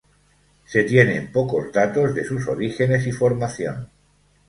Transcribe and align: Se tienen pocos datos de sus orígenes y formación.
Se 0.65 0.83
tienen 0.83 1.31
pocos 1.31 1.71
datos 1.71 2.15
de 2.15 2.23
sus 2.23 2.47
orígenes 2.47 3.05
y 3.05 3.11
formación. 3.11 3.87